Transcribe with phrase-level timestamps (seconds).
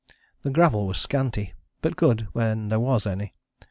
[0.41, 1.53] The gravel was scanty,
[1.83, 3.35] but good when there was any.